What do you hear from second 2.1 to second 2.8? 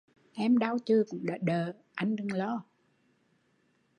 đừng lo